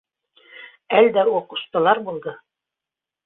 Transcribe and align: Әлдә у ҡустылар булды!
Әлдә 0.99 1.25
у 1.33 1.43
ҡустылар 1.51 2.01
булды! 2.09 2.35